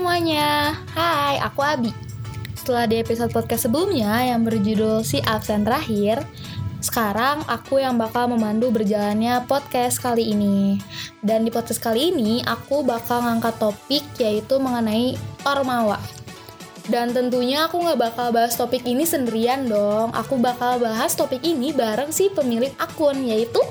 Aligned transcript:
semuanya, 0.00 0.80
hai 0.96 1.36
aku 1.44 1.60
Abi 1.60 1.92
Setelah 2.56 2.88
di 2.88 3.04
episode 3.04 3.36
podcast 3.36 3.68
sebelumnya 3.68 4.32
yang 4.32 4.48
berjudul 4.48 5.04
Si 5.04 5.20
Absen 5.20 5.60
Terakhir 5.60 6.24
Sekarang 6.80 7.44
aku 7.44 7.84
yang 7.84 8.00
bakal 8.00 8.32
memandu 8.32 8.72
berjalannya 8.72 9.44
podcast 9.44 10.00
kali 10.00 10.32
ini 10.32 10.80
Dan 11.20 11.44
di 11.44 11.52
podcast 11.52 11.84
kali 11.84 12.16
ini 12.16 12.40
aku 12.48 12.80
bakal 12.80 13.20
ngangkat 13.28 13.60
topik 13.60 14.00
yaitu 14.16 14.56
mengenai 14.56 15.20
Ormawa 15.44 16.00
dan 16.88 17.14
tentunya 17.14 17.68
aku 17.70 17.86
nggak 17.86 18.00
bakal 18.02 18.34
bahas 18.34 18.58
topik 18.58 18.82
ini 18.82 19.06
sendirian 19.06 19.70
dong. 19.70 20.10
Aku 20.10 20.42
bakal 20.42 20.82
bahas 20.82 21.14
topik 21.14 21.38
ini 21.38 21.70
bareng 21.70 22.10
si 22.10 22.34
pemilik 22.34 22.74
akun 22.82 23.14
yaitu 23.22 23.62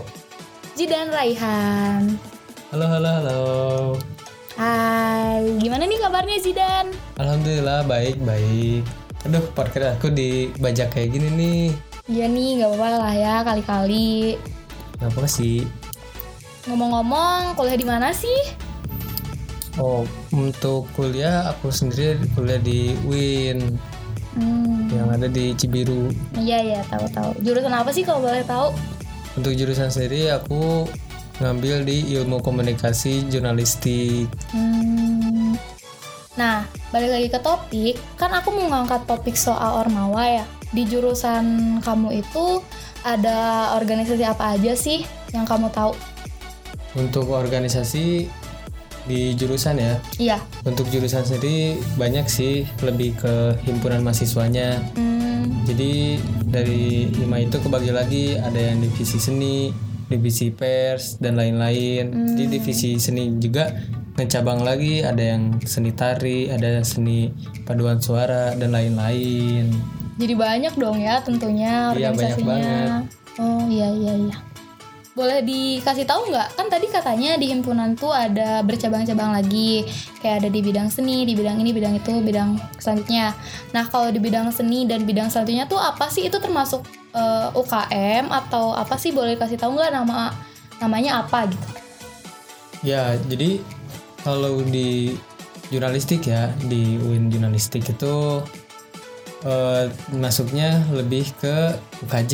Jidan 0.80 1.12
Raihan. 1.12 2.16
Halo, 2.72 2.86
halo, 2.88 3.10
halo. 3.20 3.40
Hai, 4.60 5.56
gimana 5.56 5.88
nih 5.88 5.96
kabarnya 5.96 6.36
Zidan? 6.36 6.92
Alhamdulillah 7.16 7.88
baik, 7.88 8.20
baik. 8.20 8.84
Aduh, 9.24 9.48
podcast 9.56 9.96
aku 9.96 10.12
dibajak 10.12 10.92
kayak 10.92 11.16
gini 11.16 11.28
nih. 11.32 11.64
Iya 12.12 12.26
nih, 12.28 12.60
nggak 12.60 12.70
apa-apa 12.76 12.88
lah 13.00 13.14
ya 13.16 13.36
kali-kali. 13.48 14.36
Kenapa 15.00 15.24
sih? 15.32 15.64
Ngomong-ngomong, 16.68 17.56
kuliah 17.56 17.80
di 17.80 17.88
mana 17.88 18.12
sih? 18.12 18.36
Oh, 19.80 20.04
untuk 20.36 20.92
kuliah 20.92 21.48
aku 21.48 21.72
sendiri 21.72 22.20
kuliah 22.36 22.60
di 22.60 23.00
UIN 23.08 23.80
Hmm, 24.30 24.92
yang 24.92 25.08
ada 25.10 25.26
di 25.26 25.56
Cibiru. 25.56 26.12
iya 26.36 26.60
ya, 26.62 26.82
tahu-tahu. 26.86 27.32
Jurusan 27.42 27.72
apa 27.72 27.90
sih 27.90 28.04
kalau 28.04 28.22
boleh 28.22 28.44
tahu? 28.44 28.76
Untuk 29.40 29.56
jurusan 29.56 29.88
sendiri 29.88 30.30
aku 30.30 30.84
ngambil 31.40 31.88
di 31.88 32.04
ilmu 32.20 32.44
komunikasi 32.44 33.28
jurnalistik. 33.32 34.28
Hmm. 34.52 35.56
Nah, 36.40 36.64
balik 36.96 37.12
lagi 37.12 37.28
ke 37.28 37.40
topik, 37.44 37.96
kan 38.16 38.32
aku 38.32 38.56
mau 38.56 38.72
ngangkat 38.72 39.04
topik 39.04 39.36
soal 39.36 39.84
Ormawa 39.84 40.44
ya. 40.44 40.46
Di 40.72 40.88
jurusan 40.88 41.80
kamu 41.84 42.24
itu 42.24 42.64
ada 43.04 43.72
organisasi 43.76 44.24
apa 44.24 44.56
aja 44.56 44.72
sih 44.76 45.04
yang 45.36 45.44
kamu 45.44 45.68
tahu? 45.74 45.92
Untuk 46.96 47.28
organisasi 47.34 48.30
di 49.10 49.34
jurusan 49.34 49.82
ya. 49.82 49.94
Iya. 50.22 50.38
Untuk 50.64 50.86
jurusan 50.94 51.26
sendiri 51.26 51.82
banyak 51.98 52.30
sih 52.30 52.64
lebih 52.86 53.18
ke 53.18 53.58
himpunan 53.66 54.06
mahasiswanya. 54.06 54.80
Hmm, 54.96 55.66
Jadi 55.66 56.22
dari 56.46 57.10
lima 57.14 57.42
itu 57.42 57.58
kebagi 57.58 57.92
lagi 57.94 58.26
ada 58.38 58.58
yang 58.58 58.82
divisi 58.82 59.18
seni, 59.18 59.74
divisi 60.10 60.50
pers 60.50 61.16
dan 61.18 61.38
lain-lain. 61.38 62.34
Di 62.34 62.50
divisi 62.50 62.98
seni 62.98 63.38
juga 63.38 63.70
ngecabang 64.18 64.66
lagi 64.66 65.00
ada 65.00 65.22
yang 65.22 65.62
seni 65.64 65.94
tari, 65.94 66.50
ada 66.50 66.82
yang 66.82 66.84
seni 66.84 67.30
paduan 67.64 68.02
suara 68.02 68.52
dan 68.54 68.74
lain-lain. 68.74 69.70
jadi 70.20 70.36
banyak 70.36 70.76
dong 70.76 71.00
ya 71.00 71.24
tentunya 71.24 71.96
Iya, 71.96 72.12
banyak 72.12 72.36
organisasinya. 72.36 72.44
banget. 72.44 72.92
Oh 73.40 73.64
iya 73.72 73.88
iya 73.88 74.14
iya. 74.28 74.38
Boleh 75.16 75.40
dikasih 75.40 76.04
tahu 76.04 76.28
nggak? 76.28 76.60
Kan 76.60 76.68
tadi 76.68 76.88
katanya 76.88 77.36
di 77.36 77.48
himpunan 77.48 77.96
tuh 77.96 78.12
ada 78.12 78.60
bercabang-cabang 78.60 79.32
lagi. 79.32 79.88
Kayak 80.20 80.44
ada 80.44 80.50
di 80.52 80.60
bidang 80.60 80.88
seni, 80.88 81.24
di 81.24 81.36
bidang 81.36 81.60
ini, 81.60 81.72
bidang 81.72 81.96
itu, 81.96 82.20
bidang 82.20 82.60
selanjutnya. 82.80 83.32
Nah 83.72 83.88
kalau 83.88 84.12
di 84.12 84.20
bidang 84.20 84.52
seni 84.52 84.84
dan 84.84 85.04
bidang 85.04 85.32
selanjutnya 85.32 85.68
tuh 85.68 85.80
apa 85.80 86.08
sih? 86.08 86.28
Itu 86.28 86.40
termasuk 86.40 86.84
eh, 87.14 87.50
UKM 87.54 88.30
atau 88.30 88.74
apa 88.74 88.96
sih? 88.96 89.14
Boleh 89.14 89.36
kasih 89.36 89.58
tahu 89.58 89.78
nggak 89.78 89.94
nama 89.94 90.34
namanya 90.80 91.26
apa 91.26 91.50
gitu? 91.50 91.68
Ya, 92.80 93.20
jadi 93.28 93.60
kalau 94.24 94.64
di 94.64 95.16
jurnalistik 95.70 96.28
ya, 96.28 96.52
di 96.66 96.96
UIN 97.00 97.28
jurnalistik 97.28 97.84
itu 97.88 98.44
eh, 99.44 99.86
masuknya 100.16 100.84
lebih 100.92 101.30
ke 101.40 101.76
UKJ. 102.08 102.34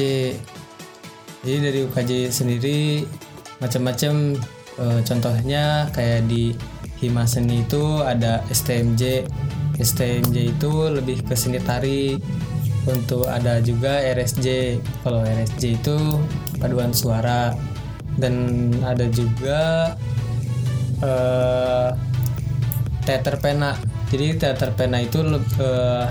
Jadi 1.45 1.57
dari 1.61 1.79
UKJ 1.85 2.11
sendiri 2.33 3.05
macam-macam 3.61 4.37
eh, 4.81 4.99
contohnya 5.05 5.89
kayak 5.93 6.25
di 6.29 6.53
Hima 7.01 7.27
Seni 7.27 7.61
itu 7.65 8.01
ada 8.01 8.41
STMJ. 8.49 9.27
STMJ 9.75 10.55
itu 10.55 10.71
lebih 10.87 11.19
ke 11.27 11.35
seni 11.35 11.59
tari. 11.59 12.15
Untuk 12.85 13.25
ada 13.25 13.57
juga 13.61 14.01
RSJ. 14.01 14.77
Kalau 15.01 15.25
RSJ 15.25 15.63
itu 15.81 15.97
paduan 16.61 16.93
suara 16.93 17.53
dan 18.15 18.69
ada 18.85 19.05
juga 19.09 19.93
eh 21.03 21.89
teater 23.05 23.37
pena. 23.37 23.77
Jadi 24.09 24.37
teater 24.37 24.73
pena 24.73 25.01
itu 25.01 25.21
eh, 25.61 26.07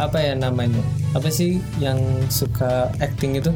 apa 0.00 0.18
ya 0.20 0.34
namanya? 0.34 0.80
Apa 1.14 1.30
sih 1.30 1.62
yang 1.78 2.00
suka 2.28 2.90
acting 2.98 3.38
itu? 3.38 3.52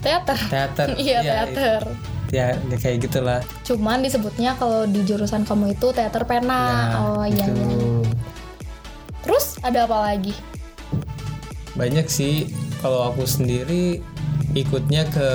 Teater. 0.00 0.38
Teater. 0.48 0.88
Iya 1.00 1.18
Ya, 1.20 1.32
teater. 1.44 1.82
Ya, 2.30 2.54
ya 2.54 2.76
kayak 2.78 3.10
gitulah. 3.10 3.40
Cuman 3.66 4.06
disebutnya 4.06 4.54
kalau 4.54 4.86
di 4.86 5.02
jurusan 5.02 5.42
kamu 5.42 5.74
itu 5.74 5.90
teater 5.90 6.22
pena. 6.22 6.62
Ya, 6.62 7.02
oh 7.02 7.24
iya 7.26 7.46
gitu. 7.50 7.58
iya. 7.58 7.78
Terus 9.26 9.58
ada 9.66 9.84
apa 9.90 9.98
lagi? 10.14 10.32
Banyak 11.78 12.06
sih 12.10 12.50
kalau 12.80 13.12
aku 13.12 13.26
sendiri 13.28 14.00
ikutnya 14.56 15.06
ke 15.10 15.28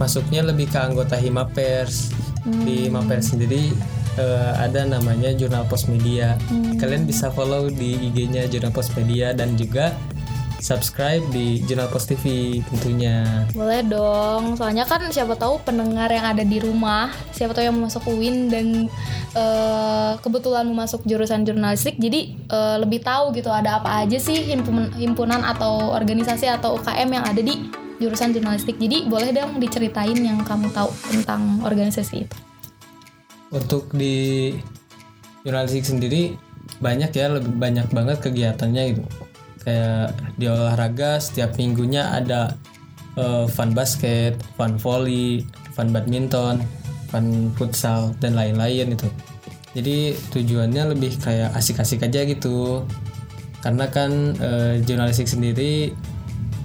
masuknya 0.00 0.40
lebih 0.46 0.66
ke 0.72 0.78
anggota 0.80 1.14
Hima 1.20 1.46
Pers. 1.50 2.10
Di 2.42 2.88
Hima 2.88 3.04
Pers 3.04 3.36
sendiri 3.36 3.70
eh, 4.16 4.52
ada 4.56 4.88
namanya 4.88 5.30
Jurnal 5.36 5.68
Pos 5.68 5.86
Media. 5.86 6.40
Kalian 6.80 7.04
bisa 7.04 7.28
follow 7.30 7.68
di 7.68 8.10
IG-nya 8.10 8.48
Jurnal 8.48 8.72
Pos 8.72 8.90
Media 8.96 9.36
dan 9.36 9.54
juga 9.54 9.92
subscribe 10.60 11.24
di 11.32 11.64
Jurnal 11.64 11.88
Pos 11.88 12.04
TV 12.06 12.56
tentunya. 12.68 13.48
Boleh 13.56 13.80
dong, 13.82 14.54
soalnya 14.54 14.84
kan 14.84 15.02
siapa 15.08 15.34
tahu 15.34 15.58
pendengar 15.64 16.12
yang 16.12 16.22
ada 16.22 16.44
di 16.44 16.60
rumah, 16.60 17.10
siapa 17.32 17.56
tahu 17.56 17.64
yang 17.64 17.74
mau 17.74 17.88
masuk 17.88 18.04
UIN 18.12 18.52
dan 18.52 18.86
eh, 19.34 20.12
kebetulan 20.20 20.68
mau 20.68 20.84
masuk 20.84 21.02
jurusan 21.08 21.42
jurnalistik, 21.48 21.96
jadi 21.96 22.36
eh, 22.36 22.76
lebih 22.78 23.00
tahu 23.00 23.32
gitu 23.34 23.48
ada 23.48 23.80
apa 23.80 24.04
aja 24.04 24.20
sih 24.20 24.52
himpunan, 24.52 24.92
himpunan 24.94 25.40
atau 25.42 25.96
organisasi 25.96 26.46
atau 26.46 26.76
UKM 26.78 27.08
yang 27.08 27.24
ada 27.24 27.40
di 27.40 27.56
jurusan 28.00 28.32
jurnalistik. 28.32 28.76
Jadi 28.80 29.08
boleh 29.08 29.32
dong 29.32 29.60
diceritain 29.60 30.16
yang 30.16 30.40
kamu 30.44 30.72
tahu 30.72 30.88
tentang 31.12 31.60
organisasi 31.64 32.28
itu. 32.28 32.36
Untuk 33.50 33.90
di 33.92 34.54
jurnalistik 35.42 35.84
sendiri 35.88 36.36
banyak 36.80 37.10
ya 37.12 37.26
lebih 37.28 37.52
banyak 37.56 37.88
banget 37.92 38.18
kegiatannya 38.24 38.82
gitu. 38.94 39.29
Kayak 39.60 40.16
di 40.40 40.46
olahraga 40.48 41.20
setiap 41.20 41.56
minggunya 41.60 42.16
ada 42.16 42.56
eh, 43.16 43.44
fun 43.46 43.76
basket, 43.76 44.40
fun 44.56 44.80
volley, 44.80 45.44
fun 45.76 45.92
badminton, 45.92 46.64
fun 47.12 47.52
futsal 47.56 48.16
dan 48.18 48.36
lain-lain 48.36 48.96
itu. 48.96 49.08
Jadi 49.70 50.18
tujuannya 50.34 50.96
lebih 50.96 51.20
kayak 51.20 51.54
asik-asik 51.54 52.02
aja 52.02 52.24
gitu. 52.26 52.88
Karena 53.60 53.86
kan 53.92 54.34
eh, 54.40 54.80
jurnalistik 54.82 55.28
sendiri 55.28 55.92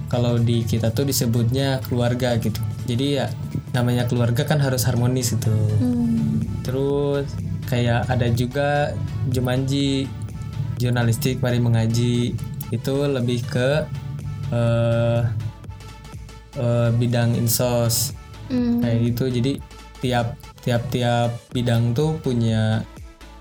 kalau 0.06 0.38
di 0.38 0.62
kita 0.62 0.94
tuh 0.94 1.04
disebutnya 1.04 1.82
keluarga 1.86 2.38
gitu. 2.38 2.58
Jadi 2.86 3.18
ya 3.18 3.26
namanya 3.74 4.06
keluarga 4.06 4.46
kan 4.46 4.62
harus 4.62 4.86
harmonis 4.86 5.34
gitu. 5.34 5.52
Terus 6.62 7.26
kayak 7.66 8.06
ada 8.08 8.30
juga 8.30 8.94
Jumanji 9.26 10.06
jurnalistik 10.78 11.42
mari 11.42 11.58
mengaji 11.58 12.36
itu 12.70 12.94
lebih 13.06 13.40
ke 13.46 13.86
eh 14.50 15.20
eh, 16.56 16.88
bidang 16.94 17.34
insos 17.34 18.14
Hmm, 18.46 18.78
kayak 18.78 18.98
gitu. 19.10 19.24
Jadi 19.26 19.52
tiap 19.98 20.38
tiap 20.62 20.86
tiap 20.94 21.34
bidang 21.50 21.90
tuh 21.90 22.14
punya 22.22 22.78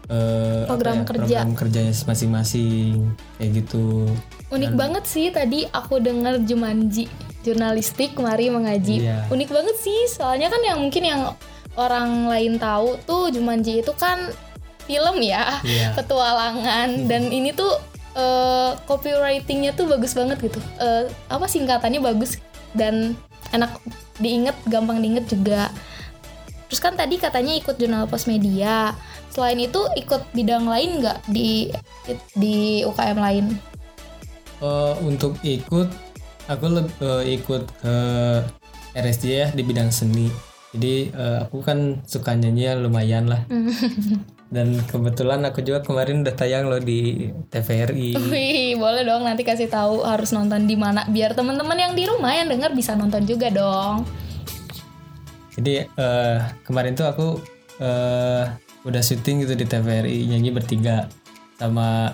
apa 0.06 0.66
Program 0.66 1.02
ya, 1.02 1.06
kerja. 1.06 1.38
program 1.46 1.50
kerjanya 1.54 1.94
masing-masing 2.10 3.14
kayak 3.38 3.52
gitu. 3.62 4.10
Unik 4.50 4.74
banget 4.74 5.04
sih 5.06 5.30
tadi 5.30 5.70
aku 5.70 6.02
dengar 6.02 6.42
Jumanji 6.42 7.06
jurnalistik 7.42 8.18
mari 8.18 8.50
mengaji. 8.50 9.06
Iya. 9.06 9.30
Unik 9.30 9.50
banget 9.54 9.78
sih, 9.78 10.10
soalnya 10.10 10.50
kan 10.50 10.62
yang 10.66 10.82
mungkin 10.82 11.04
yang 11.06 11.22
orang 11.78 12.26
lain 12.26 12.58
tahu 12.58 12.98
tuh 13.06 13.30
Jumanji 13.30 13.86
itu 13.86 13.94
kan 13.94 14.34
film 14.90 15.22
ya, 15.22 15.62
Iya. 15.62 15.94
petualangan 15.94 17.06
dan 17.06 17.30
ini 17.30 17.54
tuh 17.54 17.78
eh, 18.16 18.72
copywritingnya 18.88 19.76
tuh 19.76 19.86
bagus 19.92 20.16
banget 20.16 20.40
gitu. 20.40 20.60
Eh, 20.80 21.12
apa 21.30 21.46
singkatannya 21.46 22.02
bagus 22.02 22.40
dan 22.74 23.14
enak 23.54 23.78
diinget, 24.18 24.56
gampang 24.72 25.04
diinget 25.04 25.28
juga. 25.30 25.70
Terus 26.72 26.82
kan 26.82 26.98
tadi 26.98 27.22
katanya 27.22 27.54
ikut 27.54 27.78
jurnal 27.78 28.10
pos 28.10 28.26
media. 28.26 28.96
Selain 29.30 29.60
itu 29.60 29.84
ikut 30.00 30.32
bidang 30.32 30.66
lain 30.66 31.04
nggak 31.04 31.28
di 31.30 31.70
di 32.34 32.82
UKM 32.88 33.20
lain? 33.20 33.46
Eh, 34.64 34.94
untuk 35.04 35.36
ikut 35.44 35.92
aku 36.48 36.66
eh, 36.80 37.24
ikut 37.36 37.64
ke 37.82 37.98
RSJ 38.96 39.26
ya 39.28 39.48
di 39.52 39.62
bidang 39.66 39.92
seni 39.92 40.32
jadi 40.72 41.12
eh, 41.12 41.38
aku 41.44 41.60
kan 41.60 42.00
suka 42.06 42.38
nyanyi 42.38 42.72
ya 42.72 42.74
lumayan 42.80 43.28
lah 43.28 43.42
dan 44.46 44.78
kebetulan 44.86 45.42
aku 45.42 45.60
juga 45.60 45.82
kemarin 45.82 46.22
udah 46.22 46.32
tayang 46.32 46.70
loh 46.70 46.78
di 46.78 47.28
TVRI 47.50 48.14
Wih, 48.30 48.78
boleh 48.78 49.02
dong 49.02 49.26
nanti 49.26 49.42
kasih 49.42 49.66
tahu 49.68 50.06
harus 50.06 50.30
nonton 50.32 50.64
di 50.64 50.78
mana 50.78 51.02
biar 51.06 51.34
teman-teman 51.34 51.74
yang 51.76 51.94
di 51.94 52.06
rumah 52.06 52.32
yang 52.32 52.46
dengar 52.48 52.72
bisa 52.72 52.94
nonton 52.94 53.26
juga 53.26 53.50
dong. 53.50 54.06
jadi 55.56 55.88
eh, 55.88 56.38
kemarin 56.64 56.94
tuh 56.94 57.08
aku 57.08 57.28
eh, 57.80 58.44
udah 58.84 59.02
syuting 59.02 59.44
gitu 59.44 59.56
di 59.56 59.66
TVRI 59.66 60.30
nyanyi 60.30 60.52
bertiga 60.52 61.10
sama 61.58 62.14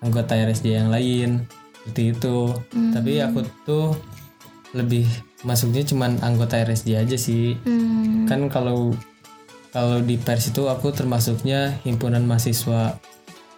anggota 0.00 0.34
RSJ 0.34 0.66
yang 0.66 0.90
lain 0.90 1.44
seperti 1.78 2.10
itu 2.10 2.36
tapi 2.90 3.22
aku 3.22 3.46
tuh 3.62 3.94
lebih 4.74 5.06
masuknya 5.40 5.86
cuman 5.86 6.18
anggota 6.20 6.58
RSJ 6.58 7.06
aja 7.06 7.14
sih 7.16 7.54
Hmm. 7.62 8.26
kan 8.26 8.50
kalau 8.50 8.90
kalau 9.76 10.00
di 10.00 10.16
pers 10.16 10.48
itu 10.48 10.64
aku 10.64 10.88
termasuknya 10.88 11.76
himpunan 11.84 12.24
mahasiswa 12.24 12.96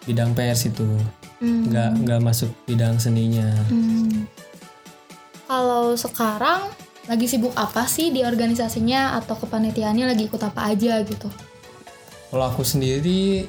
bidang 0.02 0.34
pers 0.34 0.66
itu 0.66 0.82
Hmm. 1.38 1.70
nggak 1.70 1.90
nggak 2.02 2.20
masuk 2.26 2.50
bidang 2.66 2.98
seninya 2.98 3.46
Hmm. 3.70 4.26
Kalau 5.46 5.94
sekarang 5.94 6.66
lagi 7.06 7.24
sibuk 7.24 7.54
apa 7.54 7.86
sih 7.86 8.10
di 8.10 8.26
organisasinya 8.26 9.14
atau 9.16 9.38
kepanitiaannya 9.38 10.10
lagi 10.10 10.26
ikut 10.26 10.42
apa 10.42 10.74
aja 10.74 10.98
gitu? 11.06 11.30
kalau 12.28 12.44
aku 12.44 12.60
sendiri 12.60 13.48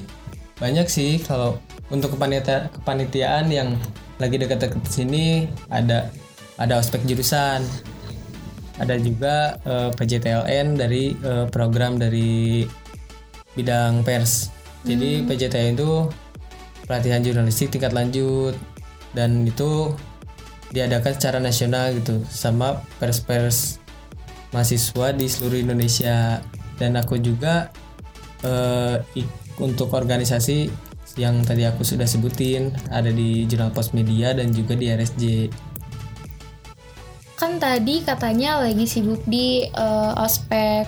banyak 0.56 0.86
sih 0.88 1.20
kalau 1.20 1.60
untuk 1.92 2.16
kepanitiaan 2.16 2.72
kepanitiaan 2.72 3.52
yang 3.52 3.76
lagi 4.16 4.40
dekat-dekat 4.40 4.80
sini 4.88 5.50
ada 5.68 6.08
ada 6.56 6.80
ospek 6.80 7.04
jurusan 7.04 7.60
ada 8.80 8.96
juga 8.96 9.60
eh, 9.62 9.90
PJTLN 9.92 10.80
dari 10.80 11.12
eh, 11.12 11.46
program 11.52 12.00
dari 12.00 12.64
bidang 13.52 14.00
pers. 14.02 14.48
Jadi 14.88 15.28
PJTLN 15.28 15.76
itu 15.76 16.08
pelatihan 16.88 17.20
jurnalistik 17.20 17.76
tingkat 17.76 17.92
lanjut. 17.92 18.56
Dan 19.12 19.44
itu 19.44 19.92
diadakan 20.72 21.12
secara 21.18 21.38
nasional 21.42 21.92
gitu 21.98 22.22
sama 22.30 22.80
pers-pers 22.96 23.82
mahasiswa 24.54 25.12
di 25.12 25.26
seluruh 25.28 25.60
Indonesia. 25.60 26.40
Dan 26.80 26.96
aku 26.96 27.20
juga 27.20 27.68
ik- 29.12 29.36
untuk 29.60 29.92
organisasi 29.92 30.72
yang 31.20 31.42
tadi 31.44 31.66
aku 31.66 31.82
sudah 31.82 32.06
sebutin 32.06 32.72
ada 32.88 33.10
di 33.12 33.44
Jurnal 33.44 33.74
Pos 33.74 33.92
Media 33.92 34.32
dan 34.32 34.54
juga 34.54 34.78
di 34.78 34.88
RSJ 34.88 35.24
Kan 37.40 37.56
tadi 37.56 38.04
katanya 38.04 38.60
lagi 38.60 38.84
sibuk 38.84 39.24
di 39.24 39.64
eh, 39.64 40.12
ospek 40.20 40.84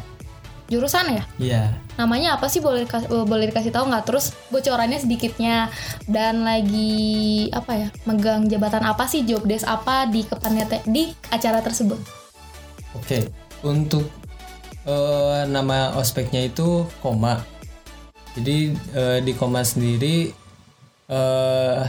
jurusan 0.69 1.17
ya? 1.17 1.25
Iya 1.41 1.65
Namanya 1.97 2.41
apa 2.41 2.49
sih 2.49 2.61
boleh 2.61 2.85
dikasih, 2.89 3.09
boleh 3.29 3.49
dikasih 3.49 3.73
tahu 3.73 3.89
nggak? 3.89 4.05
Terus 4.09 4.37
bocorannya 4.53 5.01
sedikitnya 5.01 5.73
dan 6.09 6.45
lagi 6.45 7.49
apa 7.57 7.73
ya? 7.77 7.89
Megang 8.05 8.49
jabatan 8.53 8.85
apa 8.85 9.09
sih 9.09 9.25
job 9.25 9.45
desk 9.49 9.65
apa 9.65 10.09
di 10.09 10.25
kepanitiaan 10.29 10.85
di 10.89 11.13
acara 11.33 11.65
tersebut? 11.65 12.23
oke 12.97 13.19
untuk 13.65 14.05
eh, 14.85 15.43
nama 15.49 15.97
ospeknya 15.97 16.45
itu 16.45 16.87
koma 17.01 17.41
jadi 18.37 18.73
eh, 18.97 19.19
di 19.25 19.33
koma 19.37 19.65
sendiri 19.65 20.33
eh 21.13 21.83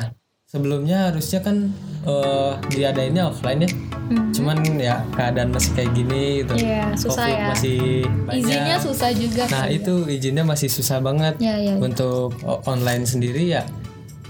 sebelumnya 0.53 1.09
harusnya 1.09 1.41
kan 1.41 1.73
eh 2.05 2.53
diadainnya 2.69 3.25
offline 3.25 3.65
ya 3.65 3.71
Hmm. 4.03 4.35
cuman 4.35 4.59
ya 4.75 4.99
keadaan 5.09 5.49
masih 5.49 5.71
kayak 5.73 5.91
gini 5.95 6.43
gitu 6.43 6.53
Iya, 6.59 6.91
susah 6.93 7.23
Covid 7.23 7.39
ya. 7.39 7.47
masih 7.49 7.79
banyak 8.27 8.35
Izinnya 8.43 8.77
susah 8.77 9.09
juga. 9.15 9.43
Nah 9.47 9.65
itu 9.71 9.93
izinnya 10.05 10.43
masih 10.43 10.67
susah 10.67 10.99
banget 10.99 11.39
Ya, 11.39 11.55
ya, 11.55 11.71
ya. 11.71 11.75
untuk 11.79 12.35
online 12.67 13.07
sendiri 13.07 13.47
ya 13.49 13.63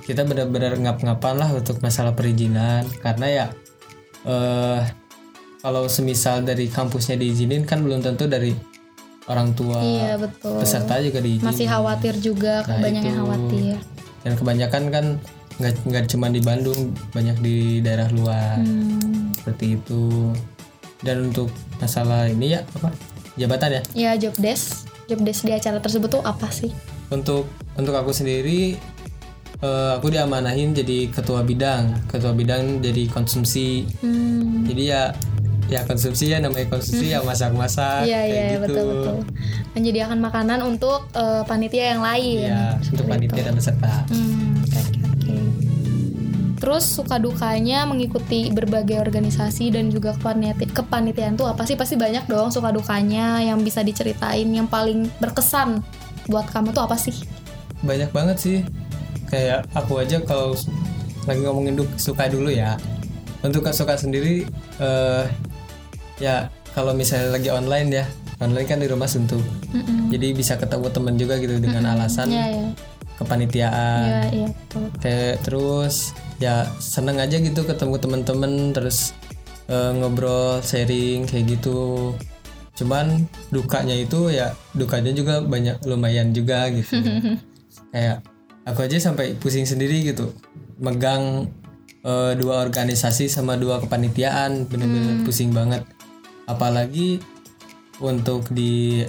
kita 0.06 0.24
benar-benar 0.24 0.78
ngap-ngapan 0.78 1.36
lah 1.36 1.50
untuk 1.52 1.82
masalah 1.82 2.14
perizinan 2.14 2.86
karena 3.02 3.28
ya 3.28 3.46
eh 4.24 4.82
kalau 5.60 5.90
semisal 5.90 6.46
dari 6.46 6.70
kampusnya 6.70 7.18
diizinin 7.18 7.66
kan 7.66 7.82
belum 7.82 8.00
tentu 8.00 8.30
dari 8.30 8.54
orang 9.26 9.52
tua 9.52 9.82
Iya 9.82 10.22
betul. 10.22 10.62
peserta 10.62 11.02
juga 11.02 11.18
diizinin 11.18 11.50
Masih 11.50 11.66
khawatir 11.66 12.14
juga, 12.22 12.62
Nah, 12.64 12.78
itu. 12.80 13.10
khawatir. 13.12 13.76
dan 14.22 14.34
kebanyakan 14.38 14.84
kan 14.88 15.06
nggak 15.56 15.74
nggak 15.84 16.06
cuma 16.08 16.28
di 16.28 16.40
Bandung 16.40 16.82
banyak 17.10 17.38
di 17.40 17.56
daerah 17.80 18.10
luar 18.10 18.58
Hmm. 18.58 19.30
seperti 19.34 19.76
itu 19.76 20.34
dan 21.00 21.28
untuk 21.28 21.52
masalah 21.78 22.26
ini 22.26 22.54
ya 22.54 22.64
apa 22.72 22.90
jabatan 23.36 23.70
ya 23.72 23.82
Ya 23.94 24.12
job 24.18 24.34
desk, 24.38 24.86
job 25.06 25.20
desk 25.20 25.44
di 25.44 25.52
acara 25.52 25.78
tersebut 25.78 26.10
tuh 26.10 26.24
apa 26.24 26.48
sih? 26.48 26.72
untuk 27.08 27.46
untuk 27.74 27.94
aku 27.94 28.10
sendiri 28.10 28.74
eh, 29.60 29.92
aku 29.94 30.10
diamanahin 30.10 30.72
jadi 30.72 31.08
ketua 31.08 31.42
bidang 31.42 32.08
ketua 32.08 32.32
bidang 32.32 32.80
jadi 32.80 33.06
konsumsi 33.08 33.86
Hmm. 34.00 34.66
jadi 34.66 34.84
ya 34.84 35.02
ya 35.66 35.80
konsumsi 35.84 36.28
ya 36.28 36.38
namanya 36.38 36.68
konsumsi 36.68 37.10
ya 37.10 37.22
masak-masak 37.22 38.04
Iya 38.04 38.20
kayak 38.20 38.28
iya 38.28 38.46
gitu 38.52 38.62
betul 38.68 38.86
betul. 38.90 39.16
Menyediakan 39.74 40.20
makanan 40.20 40.60
untuk 40.62 41.08
eh, 41.14 41.44
panitia 41.44 41.86
yang 41.90 42.02
lain. 42.02 42.38
ya 42.44 42.64
untuk 42.82 43.06
panitia 43.06 43.42
dan 43.44 43.54
peserta 43.54 43.94
Hmm, 44.08 44.60
oke. 44.60 44.82
Terus 46.64 46.88
suka 46.88 47.20
dukanya 47.20 47.84
mengikuti 47.84 48.48
berbagai 48.48 48.96
organisasi 48.98 49.68
dan 49.70 49.92
juga 49.92 50.16
kepaniti 50.16 50.64
kepanitiaan 50.66 51.36
tuh 51.36 51.52
apa 51.52 51.68
sih? 51.68 51.76
Pasti 51.76 52.00
banyak 52.00 52.24
dong 52.24 52.48
suka 52.50 52.72
dukanya 52.72 53.44
yang 53.44 53.60
bisa 53.60 53.84
diceritain 53.84 54.48
yang 54.48 54.66
paling 54.66 55.12
berkesan 55.20 55.84
buat 56.26 56.48
kamu 56.48 56.72
tuh 56.72 56.88
apa 56.88 56.96
sih? 56.96 57.12
banyak 57.84 58.16
banget 58.16 58.38
sih 58.40 58.58
kayak 59.28 59.68
aku 59.76 60.00
aja 60.00 60.24
kalau 60.24 60.56
lagi 61.28 61.44
ngomongin 61.44 61.76
duk- 61.76 62.00
suka 62.00 62.32
dulu 62.32 62.48
ya 62.48 62.80
untuk 63.44 63.68
suka 63.70 64.00
sendiri 64.00 64.48
eh 64.80 65.28
ya 66.16 66.48
kalau 66.72 66.96
misalnya 66.96 67.36
lagi 67.36 67.52
online 67.52 67.92
ya 67.92 68.06
online 68.40 68.64
kan 68.64 68.80
di 68.80 68.88
rumah 68.88 69.04
suntuk 69.04 69.44
Mm-mm. 69.76 70.08
jadi 70.08 70.32
bisa 70.32 70.56
ketemu 70.56 70.88
teman 70.90 71.20
juga 71.20 71.36
gitu 71.36 71.60
dengan 71.60 71.92
alasan 71.92 72.32
Iya 72.32 72.46
iya. 72.56 72.68
kepanitiaan 73.20 74.08
Iya 74.08 74.24
iya 74.32 74.48
betul. 74.48 74.84
kayak 75.04 75.36
terus 75.44 76.16
ya 76.42 76.70
seneng 76.82 77.22
aja 77.22 77.38
gitu 77.38 77.66
ketemu 77.66 77.96
teman-teman 78.00 78.74
terus 78.74 79.14
eh, 79.70 79.92
ngobrol 79.98 80.62
sharing 80.64 81.26
kayak 81.30 81.60
gitu. 81.60 82.14
Cuman 82.74 83.30
dukanya 83.54 83.94
itu 83.94 84.34
ya 84.34 84.58
dukanya 84.74 85.14
juga 85.14 85.42
banyak 85.46 85.86
lumayan 85.86 86.34
juga 86.34 86.70
gitu. 86.74 86.98
Kayak 87.94 88.26
aku 88.66 88.90
aja 88.90 88.98
sampai 88.98 89.38
pusing 89.38 89.70
sendiri 89.70 90.02
gitu. 90.02 90.34
Megang 90.82 91.54
eh, 92.02 92.34
dua 92.38 92.66
organisasi 92.66 93.30
sama 93.30 93.56
dua 93.62 93.78
kepanitiaan 93.82 94.66
bener-bener 94.66 95.22
pusing 95.22 95.54
banget. 95.54 95.86
Apalagi 96.50 97.22
untuk 98.02 98.50
di 98.50 99.06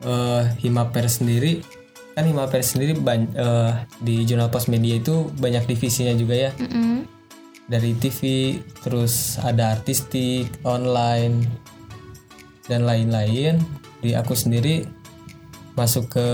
eh, 0.00 0.42
Himaper 0.64 1.06
sendiri 1.12 1.77
kan 2.18 2.26
Himaper 2.26 2.58
sendiri 2.60 2.98
ban- 2.98 3.30
eh, 3.30 3.72
di 4.00 4.26
Jurnal 4.26 4.50
Pos 4.50 4.66
Media 4.66 4.98
itu 4.98 5.30
banyak 5.32 5.64
divisinya 5.64 6.10
juga 6.12 6.34
ya. 6.34 6.50
Mm-mm. 6.58 7.06
dari 7.68 7.92
TV 7.92 8.20
terus 8.80 9.36
ada 9.38 9.70
artistik 9.70 10.48
online 10.64 11.44
dan 12.64 12.82
lain-lain. 12.82 13.60
Di 14.00 14.16
aku 14.16 14.32
sendiri 14.32 14.88
masuk 15.76 16.08
ke 16.10 16.28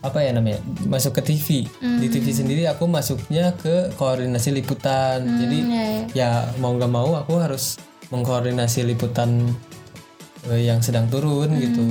apa 0.00 0.24
ya 0.24 0.32
namanya 0.32 0.64
masuk 0.88 1.20
ke 1.20 1.22
TV 1.22 1.68
di 2.00 2.06
TV 2.08 2.32
sendiri 2.32 2.64
aku 2.64 2.88
masuknya 2.88 3.52
ke 3.54 3.92
koordinasi 3.94 4.48
liputan. 4.50 5.28
Jadi 5.38 5.58
Iya 5.60 5.84
iya. 5.84 6.02
ya 6.16 6.30
mau 6.56 6.72
nggak 6.72 6.88
mau 6.88 7.12
aku 7.14 7.36
harus 7.36 7.76
mengkoordinasi 8.08 8.88
liputan 8.88 9.44
eh, 10.48 10.64
yang 10.64 10.80
sedang 10.80 11.04
turun 11.06 11.52
gitu 11.54 11.84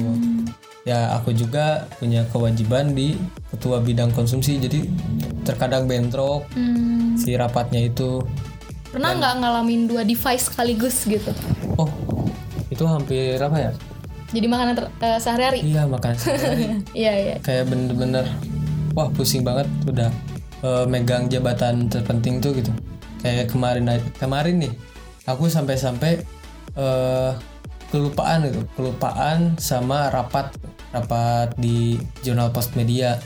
ya 0.81 1.13
aku 1.13 1.31
juga 1.31 1.65
punya 1.95 2.23
kewajiban 2.25 2.91
di 2.91 3.13
ketua 3.49 3.79
bidang 3.79 4.09
konsumsi 4.09 4.57
jadi 4.57 4.87
terkadang 5.43 5.85
bentrok 5.85 6.47
Hmm. 6.51 7.15
si 7.15 7.33
rapatnya 7.33 7.85
itu 7.85 8.23
Pernah 8.89 9.13
nggak 9.13 9.33
ngalamin 9.37 9.85
dua 9.85 10.01
device 10.01 10.49
sekaligus 10.49 11.05
gitu? 11.05 11.29
oh 11.75 11.89
itu 12.67 12.81
hampir 12.83 13.37
apa 13.37 13.57
ya 13.59 13.71
Jadi 14.29 14.45
makanan 14.45 14.73
ter- 14.75 14.93
eh, 14.99 15.17
sehari-hari. 15.17 15.59
iya 15.63 15.83
makan 15.83 16.13
sehari 16.13 16.65
Iya 17.01 17.13
iya. 17.13 17.35
kayak 17.39 17.65
bener-bener 17.65 18.25
wah 18.91 19.09
pusing 19.09 19.41
banget 19.41 19.65
udah 19.85 20.09
eh, 20.61 20.85
megang 20.85 21.27
jabatan 21.27 21.85
terpenting 21.85 22.39
tuh 22.39 22.53
gitu 22.53 22.71
kayak 23.19 23.45
kemarin 23.47 23.85
kemarin 24.15 24.55
nih 24.59 24.73
aku 25.25 25.45
sampai-sampai 25.45 26.23
eh, 26.73 27.31
kelupaan 27.89 28.45
gitu 28.45 28.61
kelupaan 28.73 29.57
sama 29.57 30.07
rapat 30.07 30.53
rapat 30.89 31.53
di 31.57 31.97
jurnal 32.25 32.49
post 32.49 32.73
media 32.73 33.17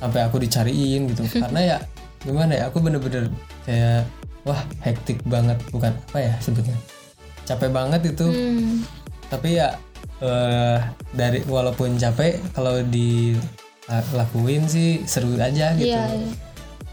sampai 0.00 0.20
aku 0.24 0.40
dicariin 0.40 1.12
gitu. 1.12 1.22
Karena 1.44 1.76
ya 1.76 1.78
gimana 2.20 2.52
ya 2.56 2.68
aku 2.68 2.84
bener-bener 2.84 3.32
kayak 3.64 4.04
wah 4.44 4.60
hektik 4.84 5.20
banget 5.28 5.56
bukan 5.72 5.92
apa 5.92 6.18
ya 6.18 6.34
sebutnya. 6.40 6.76
Capek 7.44 7.70
banget 7.72 8.16
itu. 8.16 8.26
Hmm. 8.28 8.84
tapi 9.30 9.62
ya 9.62 9.78
eh 10.18 10.82
dari 11.14 11.46
walaupun 11.46 11.94
capek 11.94 12.42
kalau 12.50 12.82
dilakuin 12.82 14.66
sih 14.66 15.06
seru 15.06 15.38
aja 15.38 15.70
gitu. 15.78 15.94
Iya, 15.94 16.02
iya. 16.10 16.34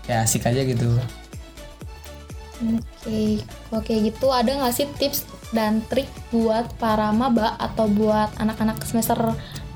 kayak 0.05 0.21
asik 0.29 0.45
aja 0.45 0.61
gitu. 0.61 1.01
Oke, 2.57 3.41
kalau 3.69 3.81
kayak 3.81 4.01
gitu 4.13 4.27
ada 4.29 4.49
nggak 4.53 4.73
sih 4.73 4.85
tips 5.01 5.25
dan 5.53 5.79
trik 5.87 6.09
buat 6.33 6.73
para 6.81 7.13
maba 7.13 7.53
atau 7.61 7.85
buat 7.87 8.33
anak-anak 8.41 8.81
semester 8.83 9.17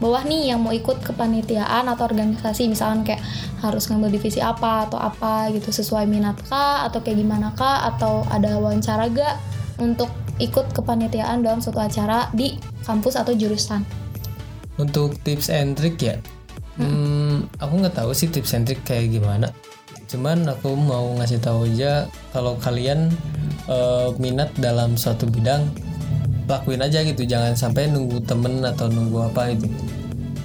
bawah 0.01 0.25
nih 0.25 0.49
yang 0.49 0.65
mau 0.65 0.73
ikut 0.73 1.05
kepanitiaan 1.05 1.85
atau 1.85 2.09
organisasi 2.09 2.65
misalkan 2.65 3.05
kayak 3.05 3.21
harus 3.61 3.85
ngambil 3.85 4.17
divisi 4.17 4.41
apa 4.41 4.89
atau 4.89 4.97
apa 4.97 5.53
gitu 5.53 5.69
sesuai 5.69 6.09
minat 6.09 6.41
kah 6.49 6.89
atau 6.89 7.05
kayak 7.05 7.21
gimana 7.21 7.53
kah 7.53 7.85
atau 7.93 8.25
ada 8.33 8.57
wawancara 8.57 9.13
gak 9.13 9.37
untuk 9.77 10.09
ikut 10.41 10.73
kepanitiaan 10.73 11.45
dalam 11.45 11.61
suatu 11.61 11.77
acara 11.77 12.33
di 12.33 12.57
kampus 12.81 13.13
atau 13.13 13.37
jurusan. 13.37 13.85
untuk 14.81 15.13
tips 15.21 15.53
and 15.53 15.77
trick 15.77 16.01
ya? 16.01 16.17
Hmm, 16.81 17.45
aku 17.61 17.85
nggak 17.85 18.01
tahu 18.01 18.17
sih 18.17 18.25
tips 18.25 18.57
and 18.57 18.65
trick 18.65 18.81
kayak 18.81 19.13
gimana. 19.13 19.53
Cuman 20.09 20.49
aku 20.49 20.73
mau 20.73 21.05
ngasih 21.21 21.37
tahu 21.37 21.69
aja 21.69 22.09
kalau 22.33 22.57
kalian 22.57 23.13
eh, 23.69 24.09
minat 24.17 24.49
dalam 24.57 24.97
suatu 24.97 25.29
bidang 25.29 25.69
lakuin 26.49 26.81
aja 26.81 27.03
gitu 27.05 27.23
jangan 27.25 27.53
sampai 27.53 27.89
nunggu 27.89 28.23
temen 28.25 28.61
atau 28.65 28.89
nunggu 28.89 29.31
apa 29.31 29.53
itu 29.53 29.69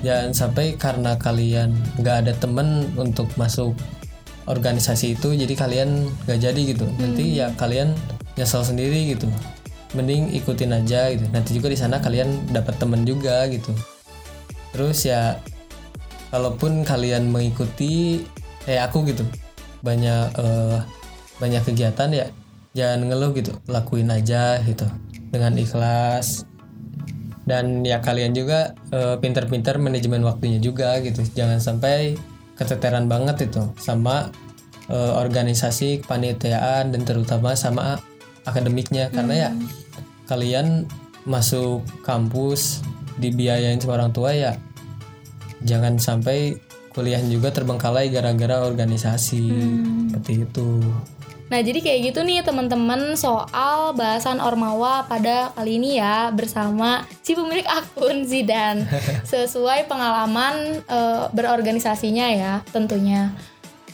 jangan 0.06 0.30
sampai 0.30 0.78
karena 0.78 1.18
kalian 1.18 1.74
nggak 1.98 2.16
ada 2.26 2.32
temen 2.38 2.86
untuk 2.94 3.26
masuk 3.34 3.74
organisasi 4.46 5.18
itu 5.18 5.34
jadi 5.34 5.54
kalian 5.58 6.06
nggak 6.26 6.40
jadi 6.40 6.60
gitu. 6.74 6.86
Nanti 7.02 7.42
ya 7.42 7.50
kalian 7.58 7.92
nyesel 8.38 8.62
sendiri 8.62 9.18
gitu. 9.18 9.26
Mending 9.98 10.30
ikutin 10.38 10.70
aja 10.70 11.10
gitu. 11.10 11.26
Nanti 11.34 11.58
juga 11.58 11.74
di 11.74 11.78
sana 11.78 11.98
kalian 11.98 12.54
dapat 12.54 12.78
temen 12.78 13.02
juga 13.02 13.46
gitu. 13.50 13.74
Terus 14.70 15.02
ya 15.02 15.42
kalaupun 16.30 16.86
kalian 16.86 17.26
mengikuti 17.26 18.22
kayak 18.62 18.94
aku 18.94 19.10
gitu. 19.10 19.26
Banyak 19.82 20.24
eh, 20.38 20.78
banyak 21.42 21.62
kegiatan 21.66 22.10
ya 22.14 22.26
jangan 22.78 23.10
ngeluh 23.10 23.34
gitu. 23.34 23.58
Lakuin 23.66 24.14
aja 24.14 24.62
gitu 24.62 24.86
dengan 25.36 25.52
ikhlas. 25.60 26.48
Dan 27.46 27.86
ya 27.86 28.02
kalian 28.02 28.34
juga 28.34 28.74
eh, 28.90 29.16
pinter-pinter 29.22 29.78
manajemen 29.78 30.24
waktunya 30.26 30.58
juga 30.58 30.98
gitu. 31.04 31.22
Jangan 31.36 31.62
sampai 31.62 32.18
keteteran 32.58 33.06
banget 33.06 33.52
itu 33.52 33.70
sama 33.78 34.34
eh, 34.88 35.12
organisasi 35.14 36.02
kepanitiaan 36.02 36.90
dan 36.90 37.02
terutama 37.04 37.54
sama 37.54 38.00
akademiknya. 38.48 39.12
Karena 39.14 39.34
ya 39.36 39.50
kalian 40.26 40.90
masuk 41.28 41.86
kampus 42.02 42.82
dibiayain 43.20 43.78
sama 43.78 43.98
orang 43.98 44.12
tua 44.14 44.30
ya 44.30 44.52
jangan 45.64 45.96
sampai 45.96 46.60
kuliah 46.92 47.20
juga 47.24 47.52
terbengkalai 47.52 48.08
gara-gara 48.08 48.64
organisasi. 48.64 49.44
Seperti 50.08 50.48
itu 50.48 50.68
Nah, 51.46 51.62
jadi 51.62 51.78
kayak 51.78 52.00
gitu 52.10 52.26
nih 52.26 52.42
teman-teman 52.42 53.14
soal 53.14 53.94
bahasan 53.94 54.42
Ormawa 54.42 55.06
pada 55.06 55.54
kali 55.54 55.78
ini 55.78 56.02
ya 56.02 56.34
bersama 56.34 57.06
si 57.22 57.38
pemilik 57.38 57.62
akun 57.70 58.26
Zidan. 58.26 58.82
Sesuai 59.30 59.86
pengalaman 59.86 60.82
eh, 60.82 61.24
berorganisasinya 61.30 62.26
ya 62.34 62.52
tentunya. 62.74 63.30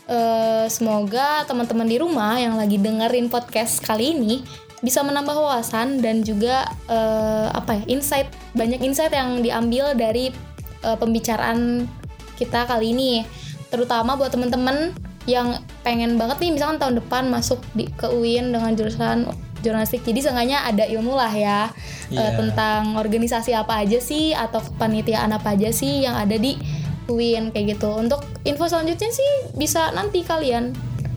Eh, 0.08 0.66
semoga 0.72 1.44
teman-teman 1.44 1.84
di 1.84 2.00
rumah 2.00 2.40
yang 2.40 2.56
lagi 2.56 2.80
dengerin 2.80 3.28
podcast 3.28 3.84
kali 3.84 4.16
ini 4.16 4.42
bisa 4.82 5.04
menambah 5.04 5.36
wawasan 5.36 6.02
dan 6.02 6.26
juga 6.26 6.66
eh, 6.90 7.48
apa 7.54 7.78
ya 7.78 7.84
insight 7.86 8.32
banyak 8.56 8.82
insight 8.82 9.14
yang 9.14 9.44
diambil 9.44 9.94
dari 9.94 10.34
eh, 10.82 10.96
pembicaraan 10.98 11.86
kita 12.34 12.66
kali 12.66 12.90
ini 12.90 13.22
terutama 13.70 14.18
buat 14.18 14.34
teman-teman 14.34 14.90
yang 15.24 15.54
pengen 15.82 16.14
banget 16.14 16.38
nih 16.38 16.50
misalkan 16.54 16.78
tahun 16.78 17.02
depan 17.02 17.26
masuk 17.28 17.58
di 17.74 17.90
ke 17.90 18.06
UIN 18.10 18.54
dengan 18.54 18.72
jurusan 18.74 19.26
jurnalistik. 19.62 20.02
Jadi 20.02 20.26
seenggaknya 20.26 20.66
ada 20.66 20.86
ilmu 20.86 21.14
lah 21.14 21.30
ya 21.30 21.70
eh, 22.10 22.18
Iya. 22.18 22.38
tentang 22.38 22.98
organisasi 22.98 23.54
apa 23.54 23.82
aja 23.82 23.98
sih 24.02 24.34
atau 24.34 24.58
kepanitiaan 24.58 25.30
apa 25.30 25.54
aja 25.54 25.70
sih 25.70 26.02
yang 26.02 26.18
ada 26.18 26.34
di 26.34 26.58
UIN 27.06 27.54
kayak 27.54 27.78
gitu. 27.78 27.90
Untuk 27.94 28.22
info 28.42 28.66
selanjutnya 28.66 29.10
sih 29.10 29.30
bisa 29.54 29.94
nanti 29.94 30.26
kalian 30.26 30.74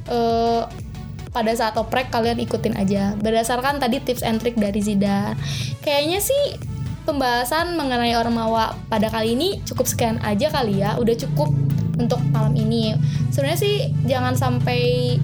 eh, 0.10 0.62
pada 1.36 1.52
saat 1.52 1.76
oprek 1.76 2.14
kalian 2.14 2.40
ikutin 2.40 2.78
aja. 2.80 3.18
Berdasarkan 3.20 3.82
tadi 3.82 4.00
tips 4.00 4.24
and 4.24 4.40
trick 4.40 4.56
dari 4.56 4.80
Zida. 4.80 5.36
Kayaknya 5.84 6.24
sih 6.24 6.44
pembahasan 7.04 7.76
mengenai 7.78 8.16
Ormawa 8.18 8.74
pada 8.88 9.12
kali 9.12 9.36
ini 9.36 9.60
cukup 9.68 9.86
sekian 9.86 10.18
aja 10.24 10.48
kali 10.48 10.80
ya. 10.80 10.96
Udah 10.96 11.14
cukup 11.18 11.52
untuk 11.96 12.20
malam 12.32 12.54
ini. 12.56 12.96
Sebenarnya 13.32 13.60
sih 13.60 13.76
jangan 14.06 14.36
sampai 14.36 15.16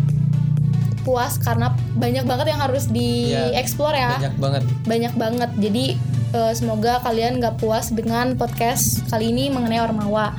puas 1.01 1.41
karena 1.41 1.73
banyak 1.97 2.23
banget 2.29 2.53
yang 2.53 2.61
harus 2.61 2.85
Iya, 2.93 3.51
dieksplor 3.57 3.93
ya. 3.93 4.21
banyak 4.21 4.35
banget. 4.37 4.63
Banyak 4.85 5.13
banget. 5.17 5.51
Jadi 5.57 5.85
eh, 6.31 6.53
semoga 6.53 7.01
kalian 7.01 7.41
nggak 7.41 7.57
puas 7.59 7.89
dengan 7.91 8.37
podcast 8.37 9.03
kali 9.09 9.33
ini 9.33 9.49
mengenai 9.49 9.81
Ormawa. 9.81 10.37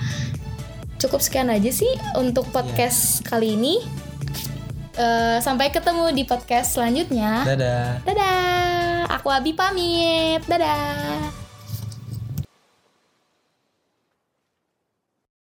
Cukup 1.03 1.19
sekian 1.19 1.51
aja 1.51 1.69
sih 1.69 1.91
untuk 2.15 2.47
podcast 2.55 3.27
kali 3.27 3.59
ini. 3.59 3.83
Eh, 4.93 5.39
sampai 5.43 5.73
ketemu 5.73 6.15
di 6.15 6.23
podcast 6.23 6.79
selanjutnya. 6.79 7.43
Dadah. 7.43 8.07
Dadah. 8.07 9.11
Aku 9.19 9.29
Abi 9.29 9.53
pamit. 9.53 10.47
Dadah 10.47 11.41